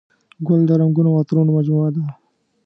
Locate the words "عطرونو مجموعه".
1.21-1.89